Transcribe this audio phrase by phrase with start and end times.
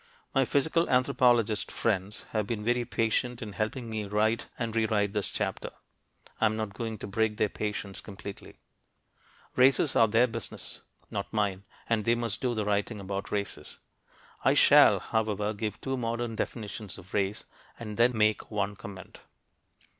[0.33, 5.13] My physical anthropologist friends have been very patient in helping me to write and rewrite
[5.13, 5.69] this chapter
[6.39, 8.57] I am not going to break their patience completely.
[9.55, 13.77] Races are their business, not mine, and they must do the writing about races.
[14.43, 17.43] I shall, however, give two modern definitions of race,
[17.77, 19.19] and then make one comment.